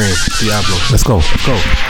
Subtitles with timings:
[0.00, 0.14] green.
[0.40, 0.76] Diablo.
[0.90, 1.16] Let's go.
[1.16, 1.89] Let's go.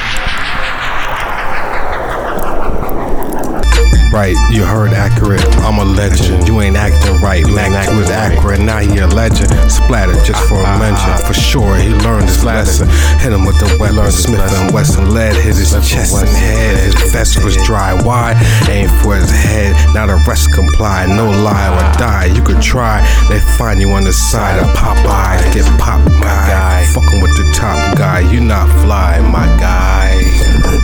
[4.10, 5.40] Right, you heard accurate.
[5.62, 6.48] I'm a legend.
[6.48, 7.46] You ain't acting right.
[7.46, 8.58] Mac was accurate.
[8.58, 9.50] Now he a legend.
[9.70, 11.26] Splatter just for a mention.
[11.28, 12.88] For sure, he learned his lesson.
[13.20, 14.10] Hit him with the weapon.
[14.10, 16.92] Smith and Wesson lead hit his chest and head.
[16.92, 17.94] His vest was dry.
[18.02, 18.34] Why?
[18.68, 19.76] Aim for his head.
[19.94, 21.06] Now the rest comply.
[21.06, 22.26] No lie or die.
[22.34, 23.06] You could try.
[23.28, 25.54] They find you on the side of Popeye.
[25.54, 26.84] Get popped, my guy.
[26.94, 28.20] Fucking with the top guy.
[28.28, 30.29] You not fly, my guy.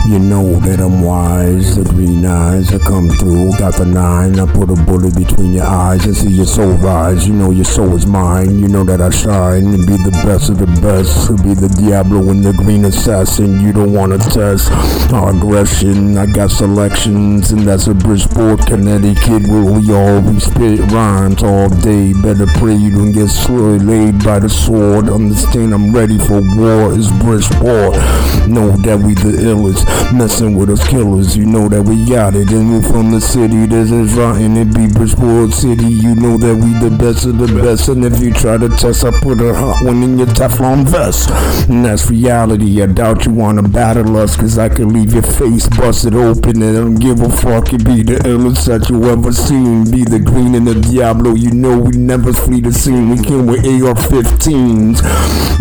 [0.07, 1.75] You know that I'm wise.
[1.75, 3.51] The green eyes I come through.
[3.59, 4.39] Got the nine.
[4.39, 7.27] I put a bullet between your eyes and see your soul rise.
[7.27, 8.57] You know your soul is mine.
[8.57, 11.27] You know that I shine and be the best of the best.
[11.43, 13.59] Be the Diablo and the green assassin.
[13.59, 14.71] You don't wanna test
[15.11, 16.17] our aggression.
[16.17, 21.67] I got selections and that's a Bridgeport, Connecticut where we all we spit rhymes all
[21.67, 22.13] day.
[22.13, 25.09] Better pray you don't get slowly laid by the sword.
[25.09, 26.95] Understand I'm ready for war.
[26.95, 27.99] It's Bridgeport.
[28.47, 29.96] Know that we the illest.
[30.13, 31.35] Messing with us killers.
[31.35, 32.49] You know that we got it.
[32.51, 33.65] And we from the city.
[33.65, 34.55] This is rotten.
[34.55, 35.83] It be Bridgeport City.
[35.91, 37.89] You know that we the best of the best.
[37.89, 41.29] And if you try to test, I put a hot one in your Teflon vest.
[41.69, 42.81] And that's reality.
[42.81, 44.37] I doubt you wanna battle us.
[44.37, 46.61] Cause I could leave your face busted open.
[46.61, 47.73] And I don't give a fuck.
[47.73, 49.91] It be the illest that you ever seen.
[49.91, 51.35] Be the green and the Diablo.
[51.35, 53.09] You know we never flee the scene.
[53.09, 55.03] We came with AR-15s.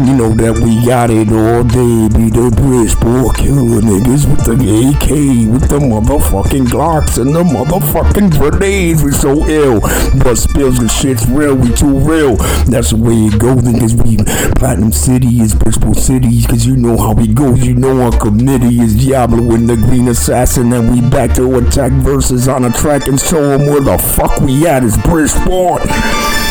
[0.07, 2.09] You know that we got it all day.
[2.15, 8.31] Be the Bridgeport killer niggas with the AK, with the motherfucking Glocks and the motherfucking
[8.39, 9.03] grenades.
[9.03, 9.81] We so ill.
[10.23, 11.55] But spills the shit's real.
[11.55, 12.37] We too real.
[12.67, 13.63] That's the way it goes.
[13.63, 14.17] Niggas we
[14.59, 16.43] Platinum City is Bridgeport City.
[16.43, 17.67] Cause you know how it goes.
[17.67, 20.73] You know our committee is Diablo and the Green Assassin.
[20.73, 24.41] And we back to attack verses on a track and show them where the fuck
[24.41, 24.85] we at.
[24.85, 26.46] It's Bridgeport.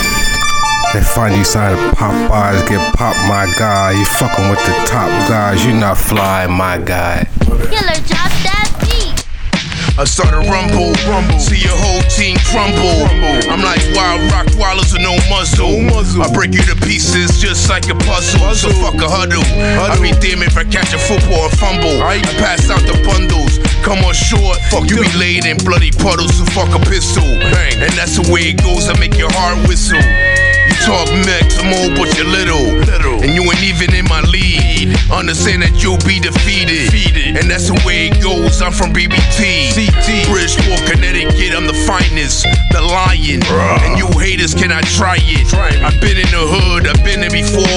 [1.16, 3.96] They find you side of Popeyes, get popped, my guy.
[3.96, 7.24] You fucking with the top guys, you not fly, my guy.
[7.72, 9.24] Killer, drop that beat.
[9.96, 11.40] I start a rumble, rumble.
[11.40, 13.08] See your whole team crumble.
[13.48, 15.88] I'm like wild rock wallers with no muzzle.
[16.20, 18.52] I break you to pieces just like a puzzle.
[18.52, 19.48] So fuck a huddle.
[19.56, 22.04] I be damn if I catch a football and fumble.
[22.04, 23.64] I pass out the bundles.
[23.88, 26.36] Come on short, fuck you be laid in bloody puddles.
[26.36, 27.24] So fuck a pistol.
[27.24, 27.88] Bang.
[27.88, 28.92] And that's the way it goes.
[28.92, 30.04] I make your heart whistle.
[30.84, 32.74] Talk mix, I'm old but you're little.
[33.24, 34.96] And you ain't even in my league.
[35.12, 37.38] Understand that you'll be defeated.
[37.38, 38.62] And that's the way it goes.
[38.62, 39.74] I'm from BPT.
[39.74, 40.30] CT.
[40.30, 42.15] Bridgeport, Connecticut, I'm the finest.
[42.16, 43.44] The lion.
[43.44, 43.84] Bruh.
[43.84, 45.52] And you haters cannot try it.
[45.84, 47.68] I've been in the hood, I've been there before.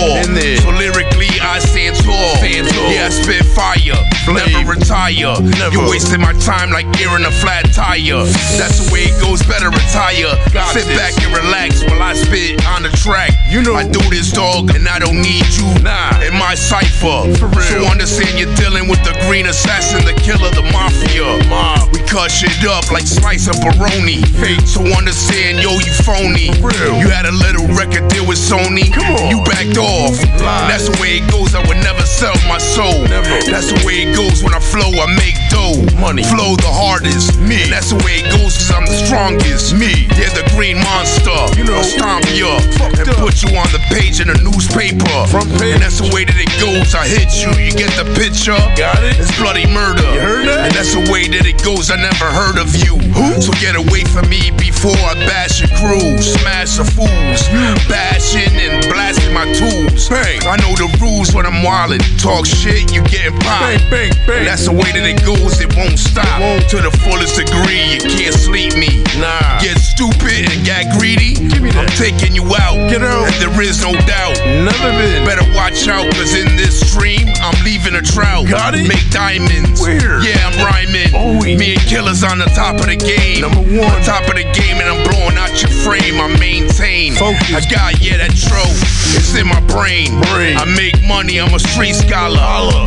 [0.62, 2.38] So lyrically, I stand tall.
[2.46, 3.98] Yeah, I spit fire.
[4.30, 5.34] Never retire.
[5.74, 8.22] You wasting my time like air in a flat tire.
[8.54, 10.30] That's the way it goes, better retire.
[10.70, 13.34] Sit back and relax while I spit on the track.
[13.50, 16.14] You know I do this dog and I don't need you nah.
[16.22, 17.26] in my cipher.
[17.66, 21.26] So understand you're dealing with the green assassin, the killer, the mafia.
[21.90, 24.22] We cut shit up like slice of baroni.
[24.66, 26.52] So understand, yo, you phony.
[27.00, 28.92] You had a little record deal with Sony.
[28.92, 29.30] Come on.
[29.30, 30.14] You backed off.
[30.68, 31.54] That's the way it goes.
[31.54, 33.06] I would never sell my soul.
[33.46, 34.90] That's the way it goes when I flow.
[34.90, 35.78] I make dough.
[36.02, 36.26] Money.
[36.26, 37.38] Flow the hardest.
[37.38, 37.62] Me.
[37.62, 39.78] And that's the way it goes cause I'm the strongest.
[39.78, 40.10] Me.
[40.18, 41.38] Yeah, the green monster.
[41.54, 42.66] You know, I'll stomp you up
[42.98, 45.06] and put you on the page in the newspaper.
[45.30, 45.78] Front page.
[45.78, 46.90] And that's the way that it goes.
[46.90, 47.54] I hit you.
[47.54, 48.58] You get the picture.
[48.74, 49.14] Got it?
[49.14, 50.02] It's bloody murder.
[50.10, 50.66] You heard that?
[50.66, 51.94] And that's the way that it goes.
[51.94, 52.98] I never heard of you.
[53.14, 53.38] Who?
[53.38, 56.18] So get away from me before I bash your crew.
[56.18, 57.46] Smash the fools.
[57.54, 57.78] Mm.
[57.86, 60.10] Bashing and blasting my tools.
[60.10, 60.42] Bang.
[60.50, 62.07] I know the rules when I'm wildin'.
[62.16, 63.84] Talk shit, you getting popped.
[63.90, 64.44] Bang, bang, bang.
[64.44, 65.60] That's the way that it goes.
[65.60, 66.40] It won't stop.
[66.40, 69.04] To the fullest degree, you can't sleep me.
[69.20, 69.60] Nah.
[69.60, 71.34] Get stupid and get greedy.
[71.34, 71.86] Give me that.
[71.86, 72.76] I'm taking you out.
[72.90, 73.27] Get out.
[73.58, 74.38] There is no doubt.
[74.46, 75.26] Never been.
[75.26, 78.46] Better watch out, cause in this stream, I'm leaving a trout.
[78.46, 78.86] Got it?
[78.86, 79.82] Make diamonds.
[79.82, 80.22] Where?
[80.22, 81.10] Yeah, I'm rhyming.
[81.10, 83.42] Oh, Me and Killer's on the top of the game.
[83.42, 83.90] Number one.
[83.90, 86.22] On top of the game, and I'm blowing out your frame.
[86.22, 87.18] I maintain.
[87.18, 87.50] Focus.
[87.50, 88.62] I got, yeah, that dro.
[89.18, 90.14] It's in my brain.
[90.30, 90.54] brain.
[90.54, 92.38] I make money, I'm a street scholar.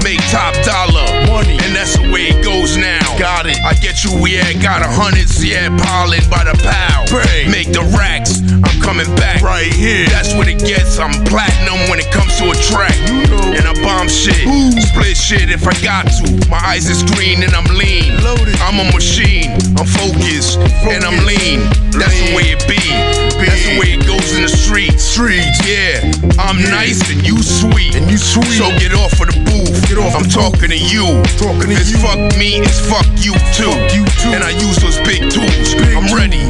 [0.08, 1.04] Make top dollar.
[1.28, 1.60] Money.
[1.68, 3.04] And that's the way it goes now.
[3.20, 3.60] Got it.
[3.60, 7.12] I get you, yeah, got a hundreds, yeah, piling by the pound.
[7.52, 8.40] Make the racks.
[8.64, 9.42] I'm coming back.
[9.42, 10.08] Right here.
[10.08, 11.00] That's what it gets.
[11.00, 12.96] I'm platinum when it comes to a track.
[13.10, 13.58] You know.
[13.58, 14.46] And I bomb shit.
[14.82, 16.50] Split shit if I got to.
[16.50, 18.18] My eyes is green and I'm lean.
[18.24, 18.56] Loaded.
[18.62, 19.52] I'm a machine.
[19.78, 20.60] I'm focused.
[20.88, 21.66] And I'm lean.
[21.94, 22.82] That's the way it be.
[23.42, 25.04] That's the way it goes in the streets.
[25.04, 25.58] Streets.
[25.66, 26.02] Yeah.
[26.38, 27.96] I'm nice and you sweet.
[27.96, 28.58] And you sweet.
[28.58, 29.76] So get off of the booth.
[29.88, 30.14] Get off.
[30.16, 31.06] I'm talking to you.
[31.42, 33.74] Talking to it's fuck me, it's fuck you too.
[33.96, 34.32] you too.
[34.36, 35.74] And I use those big tools.
[35.96, 36.42] I'm ready.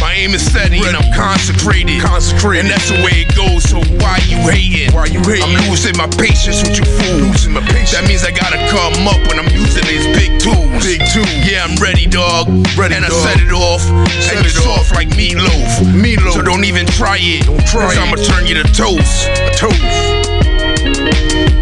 [0.00, 2.00] My aim is steady and I'm concentrated.
[2.02, 2.66] Consecrated.
[2.66, 3.55] And that's the way it goes.
[3.60, 4.92] So why you hating?
[4.94, 5.42] Why you hating?
[5.42, 7.32] I'm losing my patience with you fools.
[7.32, 7.92] Losing my patience.
[7.92, 10.84] That means I gotta come up when I'm using these big tools.
[10.84, 11.28] Big tools.
[11.48, 12.48] Yeah, I'm ready, dog.
[12.76, 13.24] Ready, and I dog.
[13.24, 13.80] set it off.
[14.20, 15.80] Set and it it's soft like meatloaf.
[15.96, 16.34] Meatloaf.
[16.34, 17.46] So don't even try it.
[17.46, 18.00] Don't try Cause it.
[18.04, 19.28] I'ma turn you to toast.
[19.40, 21.55] A toast.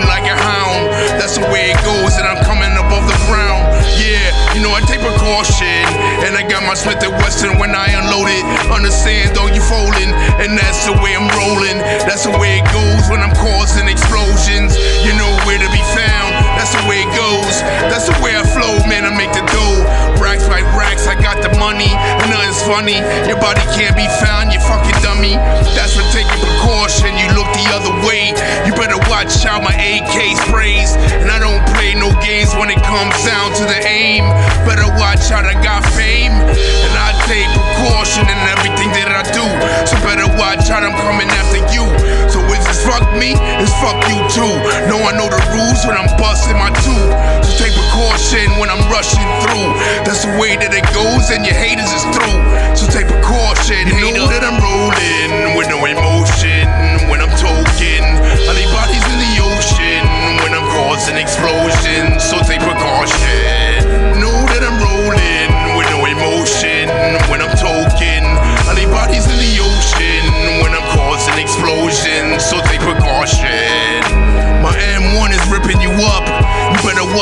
[0.00, 0.88] But like a hound.
[1.20, 3.68] That's the way it goes, and I'm coming above the ground.
[4.00, 5.84] Yeah, you know I take precaution,
[6.24, 8.44] and I got my Smith and Wesson when I unload it.
[8.72, 10.10] Understand, though you folding,
[10.40, 11.78] and that's the way I'm rolling.
[12.08, 14.74] That's the way it goes when I'm causing explosions.
[15.04, 16.32] You know where to be found.
[16.56, 17.60] That's the way it goes.
[17.92, 19.04] That's the way I flow, man.
[19.04, 19.84] I make the dough.
[20.16, 22.98] Racks by racks, I got the money, and nothing's funny.
[23.28, 25.36] Your body can't be found, you fucking dummy.
[25.76, 27.16] That's for taking precaution.
[27.16, 28.36] You look the other way.
[28.68, 30.92] You better watch out my AK sprays.
[31.16, 34.24] And I don't play no games when it comes down to the aim.
[34.68, 36.32] Better watch out, I got fame.
[36.32, 39.44] And I take precaution in everything that I do.
[39.88, 41.88] So better watch out, I'm coming after you.
[42.28, 44.54] So if it's fuck me, it's fuck you too.
[44.92, 47.04] No, I know the rules when I'm busting my two.
[47.40, 49.68] So take precaution when I'm rushing through.
[50.04, 52.40] That's the way that it goes, and your haters is through.
[52.76, 53.88] So take precaution.
[53.96, 54.19] You know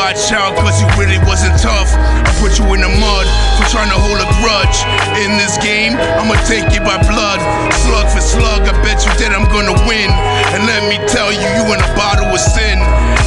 [0.08, 1.92] watch out, cause you really wasn't tough.
[1.92, 3.28] I put you in the mud
[3.60, 4.80] for trying to hold a grudge.
[5.20, 7.40] In this game, I'ma take you by blood.
[7.84, 10.08] Slug for slug, I bet you that I'm gonna win.
[10.56, 12.80] And let me tell you, you in a bottle of sin.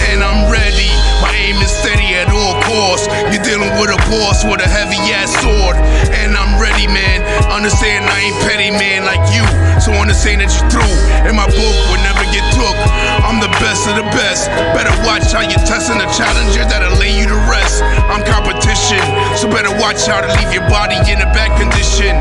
[0.09, 0.89] And I'm ready,
[1.21, 3.07] my aim is steady at all costs.
[3.31, 5.77] You're dealing with a boss with a heavy ass sword.
[6.21, 7.23] And I'm ready, man.
[7.53, 9.45] Understand I ain't petty, man, like you.
[9.81, 10.95] So understand that you're through.
[11.25, 12.77] And my book will never get took.
[13.25, 14.49] I'm the best of the best.
[14.73, 17.81] Better watch how you're testing the challenger that'll lay you to rest.
[18.09, 19.01] I'm competition,
[19.37, 22.13] so better watch how to leave your body in a bad condition.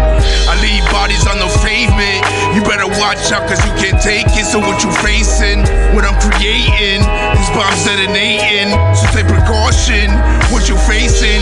[0.49, 2.25] I leave bodies on the pavement.
[2.57, 4.47] You better watch out cause you can't take it.
[4.47, 5.63] So what you facing,
[5.93, 8.73] what I'm creating, is bombs detonating.
[10.61, 11.40] What you facing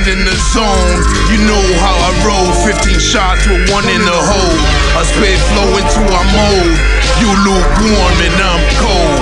[0.00, 0.96] In the zone,
[1.28, 2.48] you know how I roll.
[2.64, 4.56] 15 shots with one in the hole.
[4.96, 6.74] I spit flow into a mold.
[7.20, 9.20] You lukewarm and I'm cold.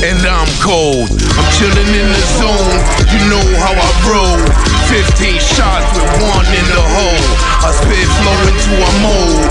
[0.00, 1.12] And I'm cold.
[1.12, 2.78] I'm chilling in the zone,
[3.12, 4.40] you know how I roll.
[4.88, 7.24] 15 shots with one in the hole.
[7.62, 9.44] I spit flow into a mold.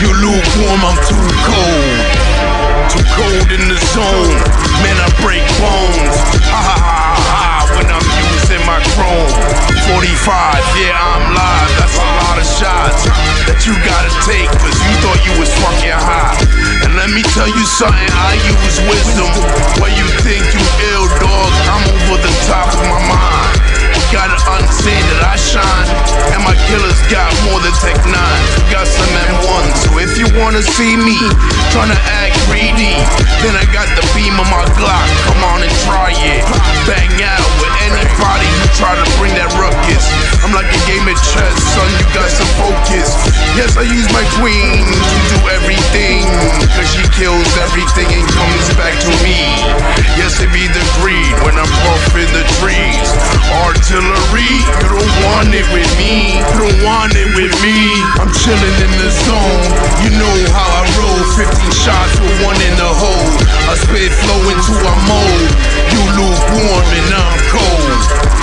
[0.00, 1.96] You lukewarm, I'm too cold.
[2.88, 4.32] Too cold in the zone.
[4.80, 6.16] Man, I break bones.
[6.48, 7.50] Ha ha ha ha.
[7.76, 8.02] When I'm
[8.34, 9.79] using my chrome.
[9.90, 10.06] 45,
[10.78, 11.70] yeah, I'm live.
[11.82, 13.02] That's a lot of shots
[13.50, 14.46] that you gotta take.
[14.62, 16.38] Cause you thought you was fucking hot.
[16.86, 19.30] And let me tell you something, I use wisdom.
[19.82, 20.62] Where you think you
[20.94, 23.54] ill, dog, I'm over the top of my mind.
[23.90, 25.90] You Gotta understand that I shine,
[26.34, 28.14] and my killers got more than Tech 9.
[28.70, 31.18] Got some M1, so if you wanna see me
[31.74, 32.94] tryna act greedy,
[33.42, 35.06] then I got the beam of my Glock.
[35.26, 36.42] Come on and try it.
[36.86, 40.08] Bang out with anybody try to bring that ruckus.
[40.40, 43.12] I'm like a game of chess, son, you got some focus.
[43.52, 46.24] Yes, I use my queen to do everything,
[46.72, 49.36] cause she kills everything and comes back to me.
[50.16, 53.08] Yes, it be the greed when I'm puffing the trees.
[53.68, 56.40] Artillery, you don't want it with me.
[56.40, 57.76] You don't want it with me.
[58.16, 59.64] I'm chilling in the zone.
[60.08, 61.20] You know how I roll.
[61.36, 61.52] 15
[61.84, 63.28] shots with one in the hole.
[63.68, 65.48] I spit flow into a mold.
[65.92, 68.39] You lukewarm and I'm cold.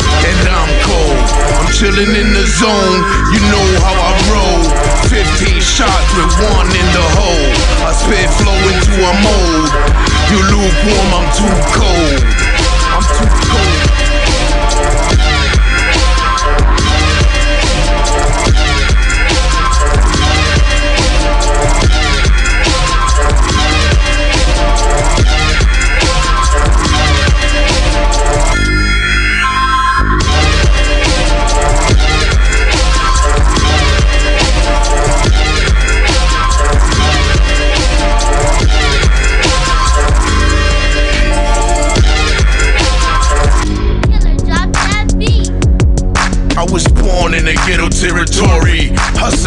[1.97, 2.05] Cold.
[2.05, 3.01] Chilling in the zone.
[3.33, 4.61] You know how I roll.
[5.09, 7.49] 15 shots with one in the hole.
[7.81, 9.69] I spit flow into a mold.
[10.29, 12.21] You lukewarm, I'm too cold.
[12.93, 13.96] I'm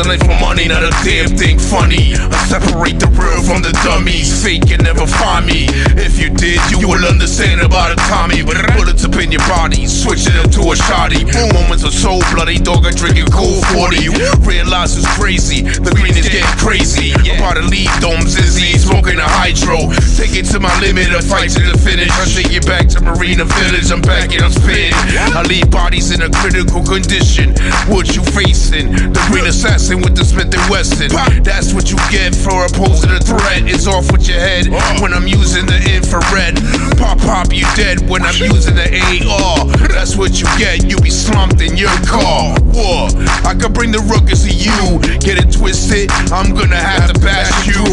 [0.01, 2.17] for money, not a damn thing funny.
[2.17, 4.33] I separate the real from the dummies.
[4.43, 5.69] Fake can never find me.
[6.01, 8.41] If you did, you will understand about a Tommy.
[8.41, 11.29] But bullets up in your body, switching it to a shoddy.
[11.53, 12.87] Moments are so bloody, dog.
[12.89, 14.09] I drink a cold 40.
[14.49, 15.69] Realize it's crazy.
[15.69, 17.13] The green is getting crazy.
[17.37, 19.93] About to leave Dome Zizzy, smoking a hydro.
[20.17, 22.09] Take it to my limit, a fight to the finish.
[22.09, 23.93] I take it back to Marina Village.
[23.93, 24.97] I'm back and I'm spinning.
[25.37, 27.53] I leave bodies in a critical condition.
[27.85, 29.13] What you facing?
[29.13, 31.13] The green assassin with the Smith and Wesson.
[31.45, 33.69] That's what you get for opposing a threat.
[33.69, 35.03] It's off with your head oh.
[35.03, 36.57] when I'm using the infrared.
[36.97, 39.69] Pop pop, you dead when I'm using the AR.
[39.93, 40.89] That's what you get.
[40.89, 42.57] You be slumped in your car.
[42.73, 43.13] War.
[43.45, 44.97] I could bring the ruckus to you.
[45.21, 46.09] Get it twisted.
[46.33, 47.85] I'm gonna have to bash you.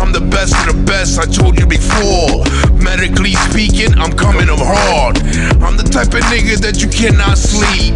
[0.00, 1.20] I'm the best of the best.
[1.20, 2.48] I told you before.
[2.80, 5.20] Medically speaking, I'm coming up hard.
[5.60, 7.92] I'm the type of nigga that you cannot sleep.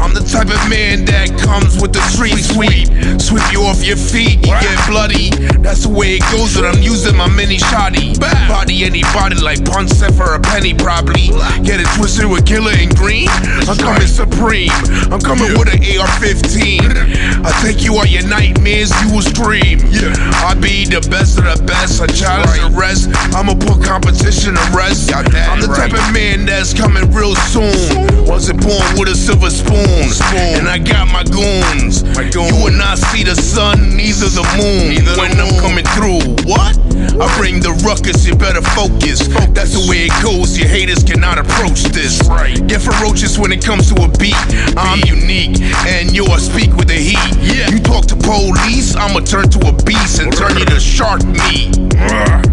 [0.00, 3.20] I'm the type of man that comes with the street sweep.
[3.20, 5.30] Sweep you off your feet, you get bloody.
[5.62, 8.18] That's the way it goes when I'm using my mini shotty.
[8.48, 11.28] Body anybody like punch set for a penny, probably.
[11.62, 13.28] Get it twisted with killer in green.
[13.68, 14.72] I'm coming supreme.
[15.10, 17.21] I'm coming with an AR-15.
[17.44, 19.80] I think you are your nightmares, you will scream.
[19.90, 20.14] Yeah.
[20.46, 22.00] I be the best of the best.
[22.00, 23.10] I challenge the rest.
[23.34, 25.12] I'ma put competition to rest.
[25.12, 28.26] I'm the type of man that's coming real soon.
[28.26, 30.06] Wasn't born with a silver spoon.
[30.54, 32.04] And I got my goons.
[32.14, 32.50] my goons.
[32.50, 34.94] You will not see the sun, neither the moon.
[34.94, 36.78] Neither When I'm coming through, what?
[37.20, 39.28] I bring the ruckus, you better focus.
[39.52, 42.20] That's the way it goes, your haters cannot approach this.
[42.66, 44.36] Get ferocious when it comes to a beat.
[44.76, 47.18] I'm unique, and yo, I speak with the heat.
[47.72, 52.51] You talk to police, I'ma turn to a beast and turn you to shark meat.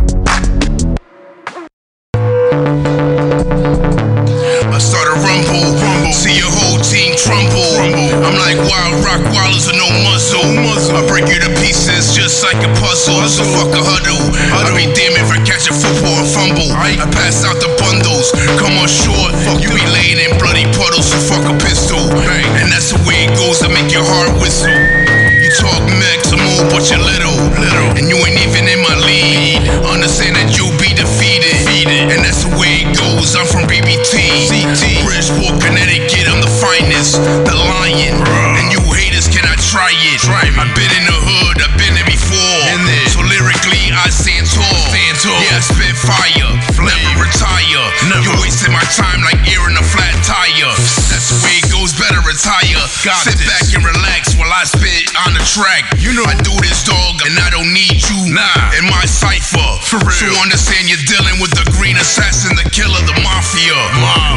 [55.59, 55.83] Track.
[55.99, 58.31] You know I do this, dog, and I don't need you.
[58.31, 58.79] Nah.
[58.79, 59.59] In my cipher.
[59.83, 60.15] For real.
[60.15, 63.75] So understand you're dealing with the green assassin, the killer, the mafia.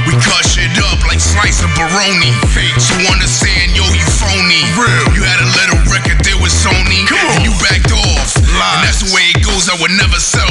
[0.03, 2.35] We cut shit up like slice of baroni.
[2.51, 2.75] Fake.
[2.83, 4.67] So understand, yo, you phony.
[4.75, 5.15] Real.
[5.15, 7.07] You had a little record deal with Sony.
[7.07, 7.39] Come on.
[7.39, 8.35] And you backed off.
[8.43, 9.71] And that's the way it goes.
[9.71, 10.51] I would never sell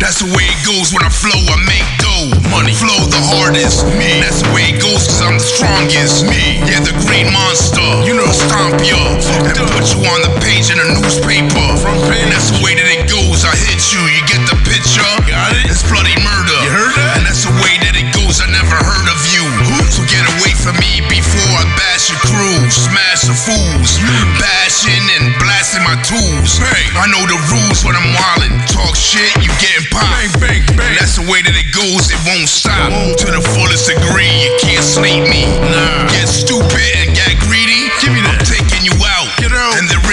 [0.00, 1.36] That's the way it goes when I flow.
[1.36, 2.32] I make dough.
[2.50, 2.72] Money.
[2.72, 3.84] Flow the hardest.
[4.00, 4.20] Me.
[4.20, 6.24] That's the way it goes cause I'm the strongest.
[6.24, 6.60] Me.
[6.66, 7.84] Yeah, the green monster.
[8.02, 8.98] You know, stomp you.
[8.98, 11.68] And put you on the page in a newspaper.
[12.10, 13.46] And that's the way that it goes.
[13.46, 14.02] I hit you.
[14.08, 15.06] You get the picture.
[15.28, 15.70] Got it?
[15.70, 16.17] It's bloody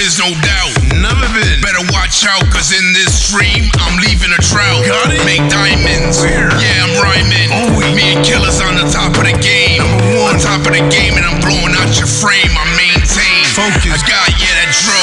[0.05, 0.13] out.
[0.13, 0.73] There is no doubt.
[1.01, 1.61] Never been.
[1.61, 4.85] Better watch out, cause in this stream, I'm leaving a trout.
[4.85, 5.25] Got it?
[5.25, 6.21] Make diamonds.
[6.23, 7.49] Yeah, I'm rhyming.
[7.51, 9.81] Oh, Me and Killer's on the top of the game.
[9.81, 10.35] Number one.
[10.35, 12.53] On top of the game, and I'm blowing out your frame.
[12.53, 13.45] I maintain.
[13.53, 13.93] Focus.
[13.93, 14.99] I got, yeah, that dro.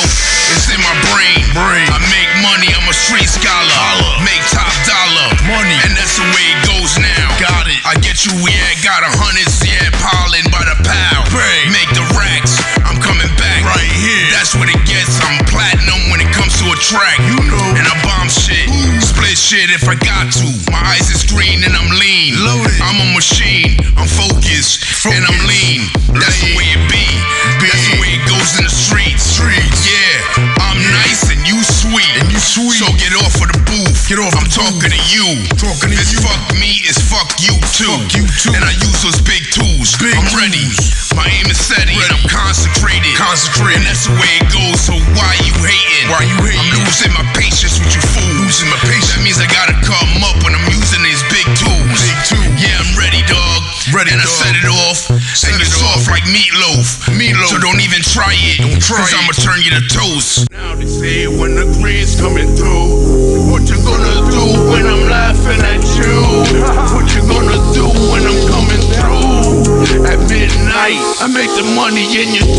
[0.55, 1.43] It's in my brain.
[1.57, 1.89] brain.
[1.89, 3.87] I make money, I'm a street scholar.
[4.23, 5.35] Make top dollar.
[5.49, 5.79] Money.
[5.83, 7.27] And that's the way it goes now.
[7.41, 7.81] Got it.
[7.89, 9.11] I get you, yeah, got a
[16.93, 17.19] track.
[17.25, 17.67] You know.
[17.73, 18.69] And I bomb shit.
[19.01, 20.45] Split shit if I got to.
[20.69, 22.37] My eyes is green and I'm lean.
[22.45, 22.77] Loaded.
[22.85, 23.81] I'm a machine.
[23.97, 24.09] I'm
[34.63, 35.27] Talking to you.
[35.59, 36.23] Talking to it's you.
[36.23, 37.91] fuck me, it's fuck you too.
[37.91, 38.55] Fuck you too.
[38.55, 39.99] And I use those big tools.
[39.99, 40.71] Big I'm ready.
[40.71, 41.19] Tools.
[41.19, 41.99] My aim is steady.
[41.99, 42.07] Ready.
[42.07, 43.11] And I'm concentrated.
[43.19, 43.83] Concentrated.
[43.83, 44.79] And that's the way it goes.
[44.79, 46.07] So why you hating?
[46.15, 46.63] Why you hating?
[46.63, 48.23] I'm losing my patience with you fool.
[48.39, 49.19] Losing my patience.
[49.19, 51.99] That means I gotta come up when I'm using these big tools.
[51.99, 52.55] Big tools.
[52.63, 53.67] Yeah, I'm ready, dog.
[53.91, 54.31] Ready, and dog.
[54.31, 54.99] I set it off.
[55.35, 57.11] Set and it off like meatloaf.
[57.11, 57.51] Meatloaf.
[57.51, 58.63] So don't even try it.
[58.63, 59.19] Don't try Cause it.
[59.19, 60.47] I'ma turn you to toast.
[60.55, 63.42] Now they say when the green's coming through.
[71.83, 72.52] money in your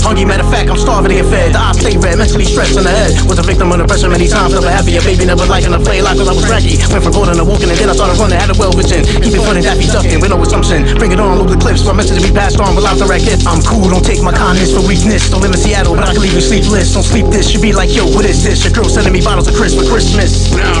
[0.00, 1.52] Hungry, matter of fact, I'm starving to get fed.
[1.54, 3.12] The eyes stay red, mentally stressed in the head.
[3.28, 4.96] Was a victim under pressure many times, never happy.
[4.96, 6.80] A baby never liking to play life cause I was raggy.
[6.90, 9.04] Went from golden to walking and then I started running, had a well vision.
[9.20, 10.88] Keep it funny, daffy ducking with no assumption.
[10.96, 13.44] Bring it on, local clips, my message to be passed on without the racket.
[13.44, 15.28] I'm cool, don't take my kindness for weakness.
[15.30, 16.96] Don't live in Seattle, but I can leave you sleepless.
[16.96, 18.64] Don't sleep this, should be like, yo, what is this?
[18.64, 20.50] Your girl sending me bottles of Chris for Christmas.
[20.56, 20.80] Now,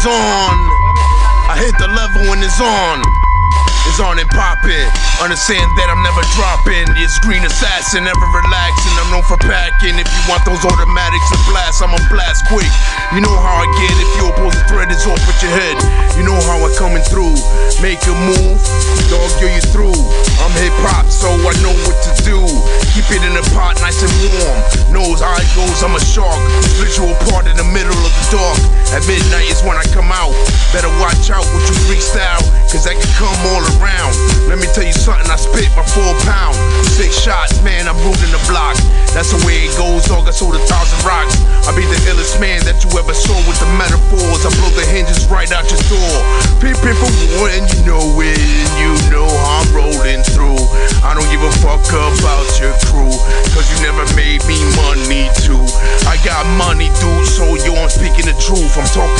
[0.00, 0.56] is on.
[1.50, 3.19] I hit the level when it's on
[3.90, 4.86] is on and popping.
[5.18, 6.86] Understand that I'm never dropping.
[7.02, 8.94] It's green assassin, never relaxing.
[9.02, 9.98] I'm known for packing.
[9.98, 12.70] If you want those automatics to blast, I'ma blast quick.
[13.10, 15.76] You know how I get if you oppose the threat, it's off with your head.
[16.14, 17.34] You know how I'm coming through.
[17.82, 18.62] Make a move,
[19.10, 19.98] dog, yo, you through.
[20.40, 22.38] I'm hip hop, so I know what to do.
[22.94, 24.58] Keep it in the pot, nice and warm.
[24.94, 26.38] Nose, eye goes, I'm a shark.
[26.78, 28.60] Visual part in the middle of the dark.
[28.94, 30.34] At midnight is when I come out.
[30.70, 33.79] Better watch out what you freestyle, cause I can come all around.
[34.50, 36.58] Let me tell you something, I spit my full pound.
[36.98, 38.74] Six shots, man, I'm ruling the block.
[39.14, 40.26] That's the way it goes, dog.
[40.26, 41.38] I sold a thousand rocks.
[41.66, 44.42] I be the illest man that you ever saw with the metaphors.
[44.42, 46.14] I blow the hinges right out your door.
[46.58, 50.58] Peeping for one, and you know it, and you know I'm rolling through.
[51.06, 53.14] I don't give a fuck about your crew,
[53.54, 55.62] cause you never made me money too.
[56.10, 58.74] I got money, dude, so yo, I'm speaking the truth.
[58.74, 59.19] I'm talking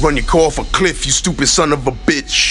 [0.00, 2.47] Run your car off a cliff, you stupid son of a bitch.